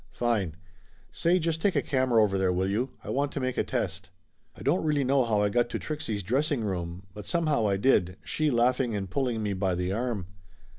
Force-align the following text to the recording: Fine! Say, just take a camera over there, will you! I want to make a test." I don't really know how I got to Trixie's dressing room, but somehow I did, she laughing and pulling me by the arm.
Fine! 0.13 0.55
Say, 1.11 1.37
just 1.37 1.61
take 1.61 1.75
a 1.75 1.81
camera 1.83 2.23
over 2.23 2.35
there, 2.35 2.51
will 2.51 2.67
you! 2.67 2.89
I 3.03 3.11
want 3.11 3.31
to 3.33 3.39
make 3.39 3.55
a 3.55 3.63
test." 3.63 4.09
I 4.57 4.63
don't 4.63 4.83
really 4.83 5.03
know 5.03 5.23
how 5.23 5.43
I 5.43 5.49
got 5.49 5.69
to 5.69 5.77
Trixie's 5.77 6.23
dressing 6.23 6.63
room, 6.63 7.03
but 7.13 7.27
somehow 7.27 7.67
I 7.67 7.77
did, 7.77 8.17
she 8.23 8.49
laughing 8.49 8.95
and 8.95 9.11
pulling 9.11 9.43
me 9.43 9.53
by 9.53 9.75
the 9.75 9.91
arm. 9.93 10.25